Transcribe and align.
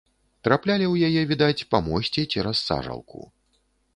Траплялі 0.45 0.85
ў 0.93 1.09
яе, 1.09 1.21
відаць, 1.33 1.67
па 1.73 1.77
мосце 1.89 2.21
цераз 2.33 2.57
сажалку. 2.69 3.19